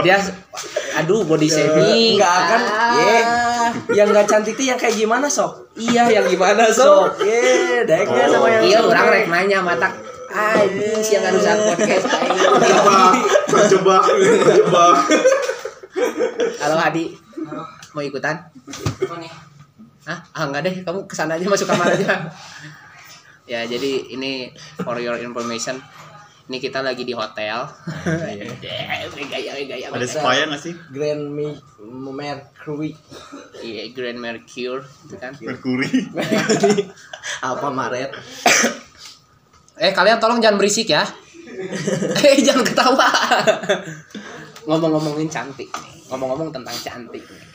[0.00, 0.16] Dia
[0.94, 2.16] aduh body shaming.
[2.16, 2.90] Enggak akan Ah.
[2.96, 3.16] ye
[3.94, 7.22] yang nggak cantik tuh yang kayak gimana sok Iya, yang gimana sok so?
[7.22, 8.32] ye daiknya Oh.
[8.34, 9.88] sama yang Iya, orang rek nanya mata
[10.28, 12.04] Anjing, siang harus podcast
[12.60, 12.96] coba
[13.48, 13.96] coba
[14.44, 14.84] coba
[16.58, 17.16] Halo Adi.
[17.90, 18.36] Mau ikutan?
[20.04, 20.18] Hah?
[20.30, 22.28] Ah, enggak deh, kamu ke sana aja masuk kamar aja.
[23.44, 25.80] ya, jadi ini for your information.
[26.48, 27.68] Ini kita lagi di hotel.
[28.08, 29.86] Gaya, gaya, gaya.
[29.92, 31.52] ada spaya nggak sih Grand Mi
[31.84, 32.96] Mercury
[33.60, 35.36] Iya, Grand Mercure, itu kan.
[35.36, 36.08] Merkuri
[37.52, 38.10] apa Maret
[39.78, 41.06] Eh, kalian tolong jangan berisik ya.
[42.26, 43.06] eh, jangan ketawa.
[44.66, 45.94] Ngomong-ngomongin cantik nih.
[46.10, 47.46] Ngomong-ngomong tentang cantik nih.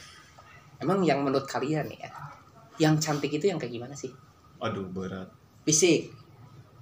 [0.80, 2.08] Emang yang menurut kalian ya,
[2.80, 4.16] yang cantik itu yang kayak gimana sih?
[4.64, 5.28] aduh berat
[5.68, 6.16] fisik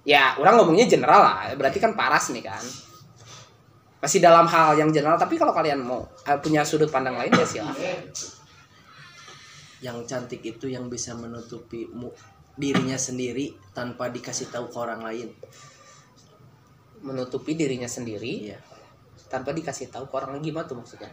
[0.02, 1.54] Ya, orang ngomongnya general lah.
[1.54, 2.64] Berarti kan paras nih kan.
[4.02, 7.46] Masih dalam hal yang general, tapi kalau kalian mau eh, punya sudut pandang lain ya
[7.46, 8.02] silahkan.
[9.82, 11.90] yang cantik itu yang bisa menutupi
[12.54, 15.34] dirinya sendiri tanpa dikasih tahu ke orang lain
[17.02, 18.62] Menutupi dirinya sendiri iya
[19.26, 21.10] tanpa dikasih tahu ke orang lain gimana tuh maksudnya?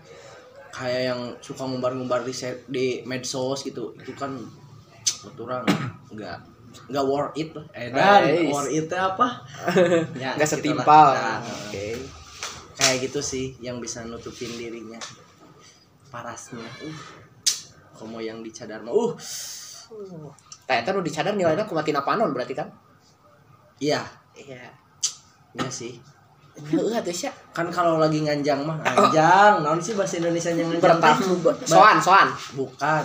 [0.69, 2.35] kayak yang suka ngumbar-ngumbar di
[2.69, 4.37] di medsos gitu itu kan
[5.43, 5.65] orang
[6.13, 6.39] nggak
[6.87, 8.49] nggak worth it eh Nice.
[8.49, 9.27] worth it apa
[10.15, 10.49] ya, Nggak gitulah.
[10.49, 11.09] setimpal.
[11.13, 11.99] Nah, Oke.
[12.75, 14.97] kayak gitu sih yang bisa nutupin dirinya
[16.09, 16.99] parasnya uh
[17.93, 19.13] komo yang dicadar mah uh
[20.63, 22.69] Ternyata nu dicadar nilainya kumatin apanon berarti kan?
[23.79, 24.69] iya Iya.
[25.53, 25.97] iya sih
[26.59, 27.31] Heeh atuh sia.
[27.53, 31.97] kan kalau lagi nganjang mah nganjang naon sih bahasa Indonesia yang nganjang Bertamu, ber- soan,
[31.99, 32.29] soan.
[32.53, 33.05] bukan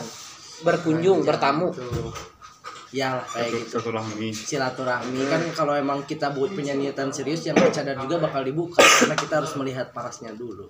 [0.61, 1.69] Berkunjung, bertamu.
[1.69, 2.09] Tuh.
[2.93, 3.81] Ya lah kayak gitu.
[3.81, 5.19] silaturahmi silaturahmi.
[5.25, 9.41] Kan kalau emang kita buat punya niatan serius yang bercadar juga bakal dibuka karena kita
[9.41, 10.69] harus melihat parasnya dulu.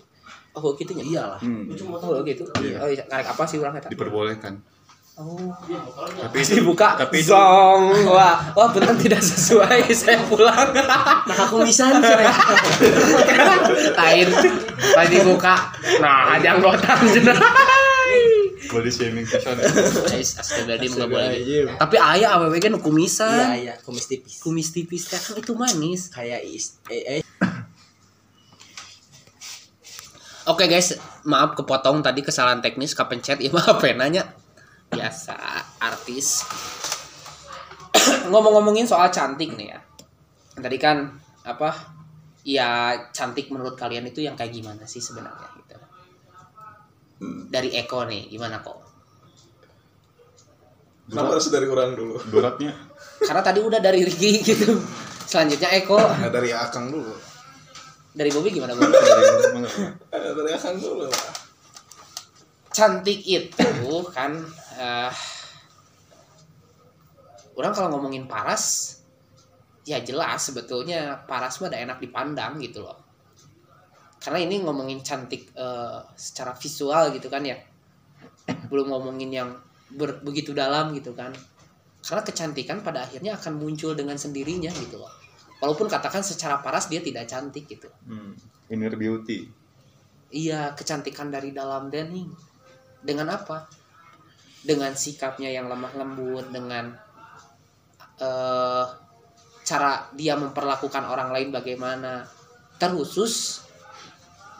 [0.55, 1.39] Oh gitu nya iyalah.
[1.43, 2.47] Hmm, oh gitu?
[2.55, 4.55] Oh iya karek apa sih orang eta diperbolehkan.
[5.13, 5.37] Oh.
[6.25, 6.97] Tapi dibuka?
[6.97, 8.09] tapi itu zong.
[8.09, 9.85] Wah wah benar tidak sesuai.
[9.99, 10.73] Saya pulang.
[10.73, 12.01] Nah aku bisa nih
[13.99, 14.27] lain.
[14.95, 15.69] Pas dibuka.
[16.01, 17.82] Nah ada anggota cenah
[18.73, 19.45] body shaming guys
[20.41, 21.29] astagfirullahaladzim nggak boleh
[21.77, 23.45] tapi ayah aww kan iya kumisan?
[23.59, 24.33] Iya kumis tipis.
[24.41, 25.03] Kumis tipis.
[25.09, 26.09] Kan itu manis.
[26.09, 27.23] Kayak is eh, eh.
[30.43, 32.95] Oke guys, maaf kepotong tadi kesalahan teknis.
[32.95, 33.93] Kepencet ya maaf ya.
[33.95, 34.23] Nanya.
[34.91, 35.35] Biasa
[35.79, 36.43] artis.
[38.29, 39.79] Ngomong-ngomongin soal cantik nih ya.
[40.59, 41.73] Tadi kan apa?
[42.43, 45.52] Ya cantik menurut kalian itu yang kayak gimana sih sebenarnya
[47.47, 48.79] Dari Eko nih, gimana kok?
[51.03, 52.15] Kenapa harus dari orang dulu?
[52.31, 52.71] beratnya
[53.19, 54.79] Karena tadi udah dari Ricky gitu.
[55.23, 57.13] Selanjutnya Eko, Nah, dari Akang dulu.
[58.13, 58.93] dari Bobby gimana Bobby?
[58.93, 61.33] Eh, dari Akang dulu lah.
[62.69, 63.69] cantik itu
[64.09, 64.33] kan
[64.73, 65.13] eh
[67.53, 68.97] orang kalau ngomongin paras
[69.83, 72.97] ya jelas sebetulnya paras mah ada enak dipandang gitu loh
[74.23, 77.59] karena ini ngomongin cantik eh, secara visual gitu kan ya
[78.71, 79.49] belum ngomongin yang
[79.91, 81.35] ber- begitu dalam gitu kan
[82.03, 85.11] karena kecantikan pada akhirnya akan muncul dengan sendirinya gitu loh
[85.59, 89.63] walaupun katakan secara paras dia tidak cantik gitu hmm, inner beauty
[90.33, 92.25] Iya, kecantikan dari dalam Denny.
[93.05, 93.69] Dengan apa?
[94.65, 96.89] Dengan sikapnya yang lemah lembut, dengan
[98.17, 98.85] eh
[99.63, 102.25] cara dia memperlakukan orang lain bagaimana.
[102.81, 103.61] Terkhusus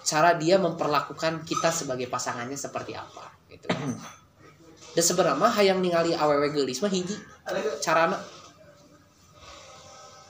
[0.03, 3.67] cara dia memperlakukan kita sebagai pasangannya seperti apa gitu.
[4.93, 7.17] Dan sebenarnya mah hayang ningali awewe geulis mah hiji.
[7.81, 8.19] Carana?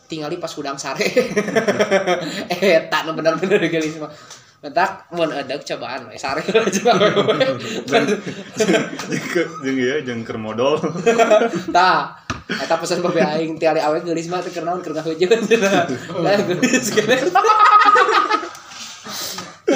[0.08, 1.04] Tingali pas udang sare.
[2.54, 4.08] Eh tak bener-bener geulis mah.
[4.64, 6.40] Mentak mun ada cobaan we sare.
[6.40, 6.96] Aja
[9.68, 10.80] jeung ya jeung keur modal.
[11.76, 12.16] Tah,
[12.48, 15.92] eta pesan babe aing ti ari awe geulis mah teu keur naon keur ngahujeun cenah.
[16.24, 17.20] Lah geulis kene.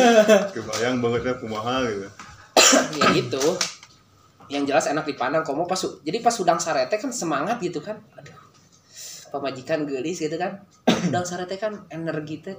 [0.56, 3.44] kebayang bangetnya kumaha gitu ya gitu.
[4.48, 8.00] Yang jelas enak dipandang komo pas jadi pas udang sarete kan semangat gitu kan.
[8.16, 8.36] Aduh.
[9.28, 10.64] Pamajikan geulis gitu kan.
[11.12, 12.56] Udang sarete kan energi teh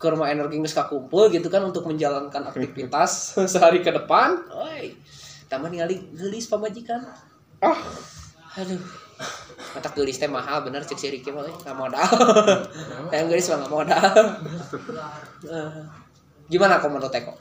[0.00, 3.10] keur mah energi geus kakumpul gitu kan untuk menjalankan aktivitas
[3.52, 4.34] sehari ke depan.
[4.50, 4.98] Oi.
[5.46, 7.06] Tambah ningali geulis pamajikan.
[7.62, 7.78] Ah.
[8.58, 8.82] Aduh.
[9.70, 12.10] Mata geulis teh mahal bener cek si Riki mah nggak modal.
[13.14, 14.18] Yang geulis mah nggak modal.
[16.50, 17.32] Gimana kok menurut Eko?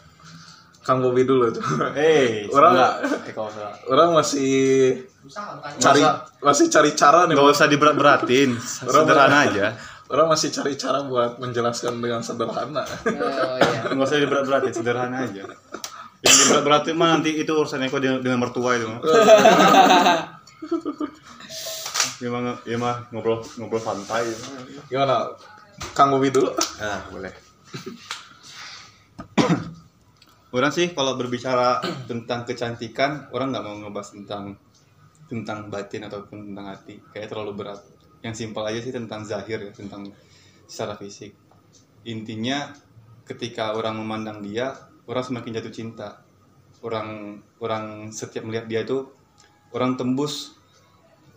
[0.86, 1.65] Kang Bobi dulu tuh.
[1.98, 2.93] eh Orang enggak
[3.30, 4.54] Eko enggak Orang masih
[5.82, 6.02] cari
[6.39, 7.34] masih cari cara nih.
[7.36, 9.74] Nggak usah diberat-beratin, sederhana aja.
[10.10, 12.82] Orang masih cari cara buat menjelaskan dengan sederhana.
[12.86, 13.93] Oh iya.
[13.93, 15.43] Nggak usah diberat-beratin, sederhana aja.
[16.19, 19.02] Yang diberat-beratin mah nanti itu urusan Eko dengan, dengan mertua itu mah.
[22.19, 24.28] Ya mah, ya mah ngobrol ngobrol santai.
[24.91, 25.32] Gimana?
[25.95, 26.52] Kang Bobi dulu.
[26.84, 27.32] Ah, boleh.
[30.56, 34.58] orang sih kalau berbicara tentang kecantikan, orang nggak mau ngebahas tentang
[35.30, 36.97] tentang batin ataupun tentang hati.
[37.13, 37.82] Kayak terlalu berat.
[38.25, 40.10] Yang simpel aja sih tentang zahir ya, tentang
[40.65, 41.32] secara fisik.
[42.04, 42.73] Intinya
[43.30, 44.73] ketika orang memandang dia,
[45.06, 46.10] orang semakin jatuh cinta.
[46.82, 49.06] Orang orang setiap melihat dia itu
[49.75, 50.56] orang tembus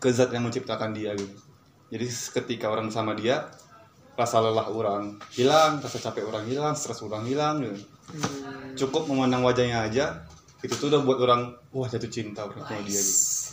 [0.01, 1.37] ke zat yang menciptakan dia gitu.
[1.93, 3.53] Jadi ketika orang sama dia,
[4.13, 7.81] rasa lelah orang hilang, rasa capek orang hilang, stres orang hilang gitu.
[8.85, 10.25] Cukup memandang wajahnya aja,
[10.63, 13.13] itu tuh udah buat orang wah jatuh cinta orang sama dia gitu.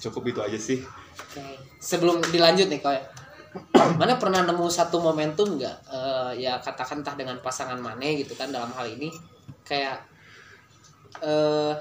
[0.09, 0.79] Cukup itu aja sih.
[1.17, 1.41] Oke.
[1.79, 3.03] Sebelum dilanjut nih kayak
[3.99, 8.53] mana pernah nemu satu momentum nggak eh, ya katakan entah dengan pasangan mana gitu kan
[8.53, 9.09] dalam hal ini
[9.65, 10.05] kayak
[11.25, 11.73] eh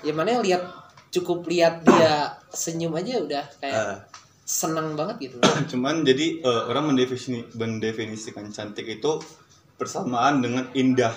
[0.00, 0.64] ya mana lihat
[1.12, 4.08] cukup lihat dia senyum aja udah kayak
[4.46, 5.36] seneng banget gitu
[5.74, 9.18] Cuman jadi eh, orang mendefinisi, mendefinisikan cantik itu
[9.74, 11.12] bersamaan dengan indah.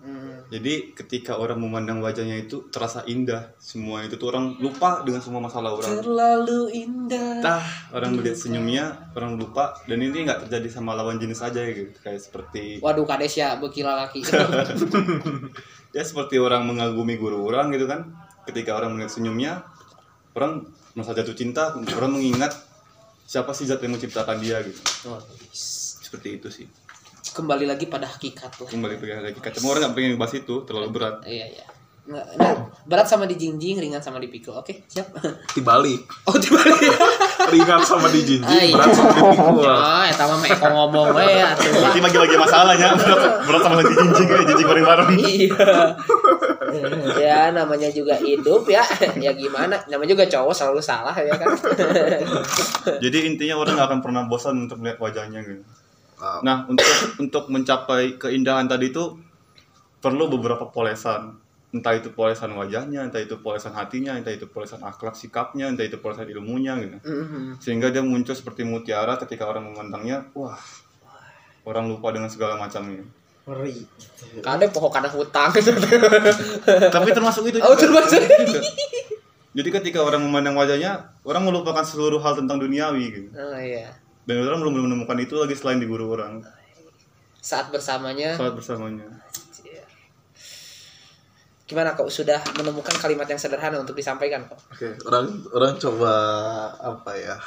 [0.00, 0.48] Hmm.
[0.48, 5.44] Jadi ketika orang memandang wajahnya itu terasa indah, semua itu tuh orang lupa dengan semua
[5.44, 6.00] masalah orang.
[6.00, 7.60] terlalu indah Tah,
[7.92, 11.92] orang melihat senyumnya, orang lupa dan ini nggak terjadi sama lawan jenis aja gitu.
[12.00, 14.24] Kayak seperti waduh kades ya bekila laki
[15.96, 18.08] ya seperti orang mengagumi guru orang gitu kan.
[18.48, 19.68] Ketika orang melihat senyumnya,
[20.32, 22.52] orang merasa jatuh cinta, orang mengingat
[23.24, 24.80] siapa sih zat yang menciptakan dia gitu.
[25.06, 25.18] Oh,
[25.54, 26.66] Seperti itu sih.
[27.30, 30.88] kembali lagi pada hakikat lah Kembali ke lagi kata orang nggak pengen bahas itu terlalu
[30.90, 31.22] berat.
[31.30, 31.62] iya iya
[32.86, 34.58] berat sama dijinjing, ringan sama dipikul.
[34.58, 35.10] Oke, siap.
[35.56, 36.90] dibalik Oh, dibalik.
[37.54, 38.74] ringan sama dijinjing Ah, iya.
[38.74, 41.70] berat sama dipikul Oh, eta mah Eko ngomong we atuh.
[41.70, 45.08] Berarti bagi-bagi masalahnya berat, berat sama lagi jinjing ya, jinjing bareng-bareng.
[45.16, 45.66] Iya.
[47.24, 48.84] ya namanya juga hidup ya.
[49.18, 49.80] Ya gimana?
[49.88, 51.48] Namanya juga cowok selalu salah ya kan.
[53.00, 55.62] Jadi intinya orang nggak akan pernah bosan untuk melihat wajahnya gitu.
[56.20, 56.84] Nah, untuk
[57.16, 59.16] untuk mencapai keindahan tadi itu
[60.04, 61.39] perlu beberapa polesan.
[61.70, 66.02] Entah itu polesan wajahnya, entah itu polesan hatinya, entah itu polesan akhlak sikapnya, entah itu
[66.02, 66.98] polesan ilmunya gitu.
[66.98, 67.62] Mhm.
[67.62, 70.58] Sehingga dia muncul seperti mutiara ketika orang memandangnya, wah.
[71.62, 73.06] Orang lupa dengan segala macamnya.
[73.46, 73.86] Ngeri.
[74.42, 75.54] Kade pohon kana hutang.
[76.96, 78.18] Tapi termasuk itu Oh, termasuk.
[79.50, 83.28] Jadi ketika orang memandang wajahnya, orang melupakan seluruh hal tentang duniawi gitu.
[83.34, 83.90] oh iya.
[84.26, 86.38] Dan orang belum menemukan itu lagi selain di guru orang
[87.40, 89.06] Saat bersamanya saat bersamanya.
[91.70, 94.58] Gimana kok sudah menemukan kalimat yang sederhana untuk disampaikan kok?
[94.74, 96.12] Oke, orang orang coba
[96.82, 97.38] apa ya?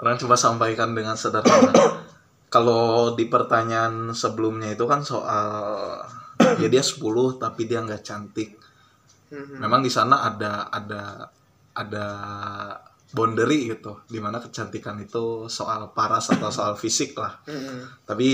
[0.00, 1.68] Orang coba sampaikan dengan sederhana.
[2.54, 5.52] Kalau di pertanyaan sebelumnya itu kan soal
[6.40, 6.96] ya dia 10
[7.36, 8.56] tapi dia nggak cantik.
[9.28, 9.60] Mhm.
[9.60, 11.28] Memang di sana ada ada
[11.76, 12.06] ada
[13.12, 17.36] boundary gitu, di mana kecantikan itu soal paras atau soal fisik lah.
[17.44, 18.08] Mhm.
[18.08, 18.28] Tapi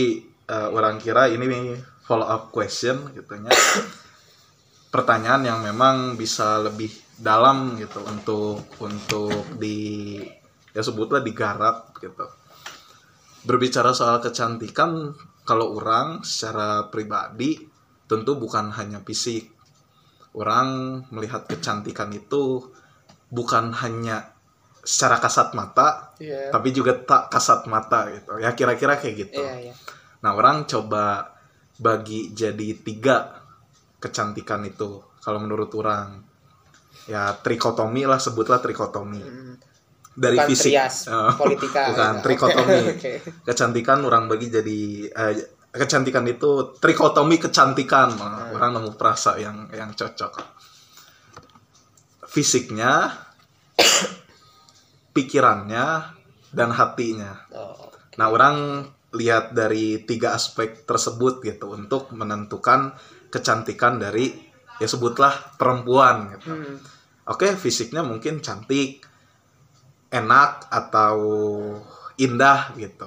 [0.46, 1.74] eh, orang kira ini
[2.06, 3.50] follow up question gitu ya.
[4.90, 10.18] Pertanyaan yang memang bisa lebih dalam gitu untuk untuk di
[10.74, 12.26] ya sebutlah digarap gitu.
[13.46, 15.14] Berbicara soal kecantikan
[15.46, 17.56] kalau orang secara pribadi
[18.10, 19.54] tentu bukan hanya fisik.
[20.34, 22.62] Orang melihat kecantikan itu
[23.30, 24.34] bukan hanya
[24.82, 26.52] secara kasat mata Iya.
[26.52, 28.36] tapi juga tak kasat mata gitu.
[28.42, 29.40] Ya kira-kira kayak gitu.
[29.40, 29.74] Iya, iya.
[30.20, 31.32] Nah, orang coba
[31.80, 33.39] bagi jadi tiga
[34.00, 34.98] kecantikan itu.
[35.20, 36.24] Kalau menurut orang,
[37.04, 39.20] ya trikotomi lah sebutlah trikotomi.
[39.22, 39.54] Mhm.
[40.10, 41.82] Dari Bukan fisik, trias, eh, politika.
[41.92, 42.78] bukan trikotomi.
[42.96, 43.12] oke.
[43.46, 45.34] Kecantikan orang bagi jadi eh,
[45.70, 48.08] kecantikan itu trikotomi kecantikan.
[48.16, 48.56] Hmm.
[48.56, 50.32] Orang nemu perasa yang yang cocok.
[52.26, 53.10] Fisiknya,
[55.16, 55.86] pikirannya,
[56.50, 57.46] dan hatinya.
[57.54, 58.84] Oh, Nah, orang
[59.16, 62.92] lihat dari tiga aspek tersebut gitu untuk menentukan
[63.30, 64.34] kecantikan dari
[64.80, 66.50] ya sebutlah perempuan gitu.
[66.50, 66.76] hmm.
[67.30, 69.06] Oke, fisiknya mungkin cantik,
[70.10, 71.16] enak atau
[72.18, 73.06] indah gitu.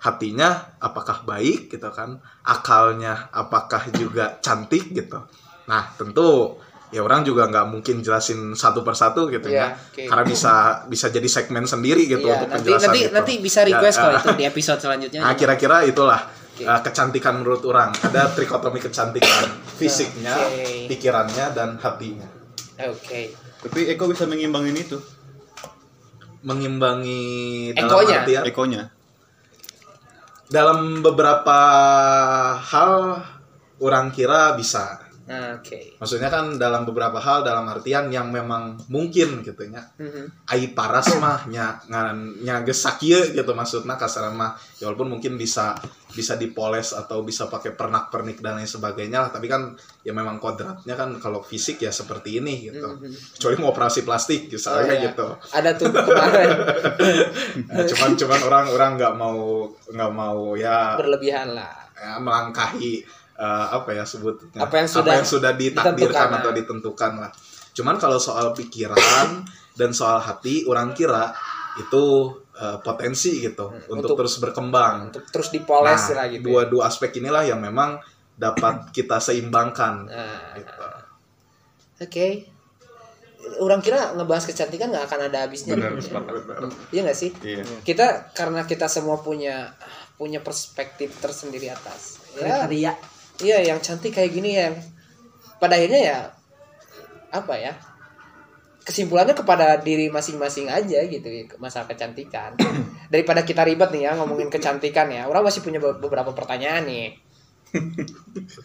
[0.00, 2.16] Hatinya apakah baik gitu kan?
[2.46, 5.20] Akalnya apakah juga cantik gitu.
[5.68, 6.56] Nah, tentu
[6.94, 9.68] ya orang juga nggak mungkin jelasin satu persatu gitu Iya, ya.
[9.74, 10.02] oke.
[10.06, 10.52] Karena bisa
[10.86, 13.12] bisa jadi segmen sendiri gitu Iya, untuk nanti penjelasan nanti gitu.
[13.12, 15.20] nanti bisa request Ya, kalau eh, itu di episode selanjutnya.
[15.26, 16.20] Nah, kira-kira itulah
[16.56, 16.64] Oke.
[16.64, 17.92] uh, kecantikan menurut orang.
[17.92, 19.44] Ada trikotomi kecantikan,
[19.78, 20.88] fisiknya, Oke.
[20.88, 22.24] pikirannya dan hatinya.
[22.88, 23.36] Oke.
[23.60, 24.96] Tapi Eko bisa mengimbangin itu,
[26.40, 27.22] Mengimbangi
[27.74, 28.16] dalam Ekonya.
[28.22, 28.82] artian Ekonya.
[30.46, 31.58] dalam beberapa
[32.56, 33.18] hal
[33.76, 35.02] orang kira bisa.
[35.26, 35.98] Nah, oke.
[35.98, 39.82] Maksudnya kan dalam beberapa hal dalam artian yang memang mungkin gitu nya.
[39.98, 40.46] Mhm.
[40.46, 45.34] ai paras mah nya ngan nya geus sakieu gitu maksudnya kasaran mah ya walaupun mungkin
[45.34, 45.74] bisa
[46.08, 50.94] bisa dipoles atau bisa pakai pernak-pernik dan lain sebagainya lah tapi kan ya memang kodratnya
[50.94, 53.34] kan kalau fisik ya seperti ini gitu Mhm.
[53.34, 55.04] kecuali mau operasi plastik Oh, misalnya iya.
[55.10, 56.48] gitu Ada tuh kemarin
[57.68, 59.38] Nah, cuman cuman orang-orang nggak mau
[59.86, 61.74] nggak mau ya, berlebihan lah.
[61.92, 63.02] ya melangkahi
[63.36, 64.88] eh, apa ya sebutnya Apa yang
[65.22, 66.56] sudah ditakdirkan ditentukan, atau nah.
[66.56, 67.30] ditentukan lah
[67.70, 71.30] cuman kalau soal pikiran dan soal hati orang kira
[71.76, 72.04] itu
[72.52, 76.40] eh, potensi gitu untuk, Hmm, untuk- terus berkembang Untuk terus dipoles nah lah gitu.
[76.40, 76.44] ya.
[76.46, 78.00] dua dua aspek inilah yang memang
[78.32, 80.84] dapat kita seimbangkan Nah, gitu.
[81.98, 82.28] Oke.
[83.56, 85.76] Orang kira ngebahas kecantikan nggak akan ada habisnya.
[85.76, 86.34] Benar, sepakat.
[86.92, 87.30] Iya nggak sih?
[87.38, 87.62] Iya.
[87.80, 89.70] Kita karena kita semua punya
[90.16, 92.18] punya perspektif tersendiri atas.
[92.34, 92.92] Ya, Kriteria.
[93.42, 94.74] Iya yang cantik kayak gini yang
[95.60, 96.18] pada akhirnya ya
[97.32, 97.72] apa ya?
[98.86, 102.54] Kesimpulannya kepada diri masing-masing aja gitu ya, masalah kecantikan.
[103.12, 105.26] Daripada kita ribet nih ya ngomongin kecantikan ya.
[105.26, 107.25] Orang masih punya be- beberapa pertanyaan nih.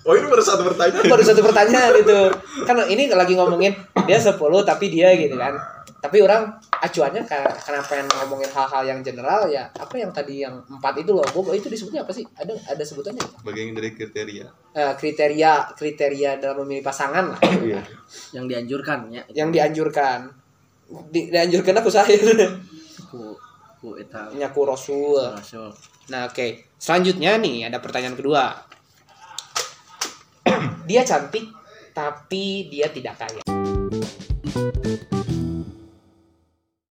[0.08, 1.06] Oh ini baru satu pertanyaan.
[1.08, 2.20] Baru satu pertanyaan itu.
[2.68, 3.74] Kan ini lagi ngomongin
[4.06, 5.56] dia 10 tapi dia gitu kan.
[6.02, 6.50] Tapi orang
[6.82, 11.14] acuannya ke kenapa yang ngomongin hal-hal yang general ya apa yang tadi yang empat itu
[11.14, 11.22] loh.
[11.30, 12.26] Gue itu disebutnya apa sih?
[12.34, 13.22] Ada ada sebutannya?
[13.46, 14.46] Bagian dari kriteria.
[14.74, 17.40] Eh, kriteria kriteria dalam memilih pasangan lah.
[17.46, 17.86] Iya.
[18.34, 19.22] yang dianjurkan ya.
[19.30, 20.20] Yang dianjurkan.
[21.14, 22.18] Di, dianjurkan aku saya.
[23.14, 23.38] Ku
[23.78, 24.34] ku eta.
[24.34, 25.22] Nyaku rasul.
[25.22, 25.70] Rasul.
[26.10, 26.74] Nah oke.
[26.82, 28.71] Selanjutnya nih ada pertanyaan kedua
[30.92, 31.48] dia cantik
[31.96, 33.51] tapi dia tidak kaya